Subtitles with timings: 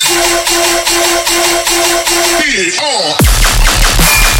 [0.00, 0.06] Be
[2.80, 4.39] on.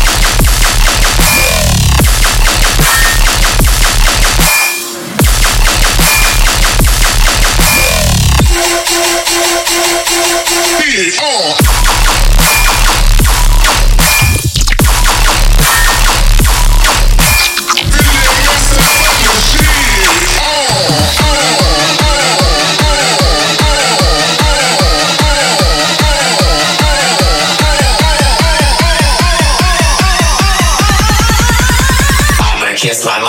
[32.81, 33.20] kiss my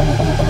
[0.00, 0.49] Música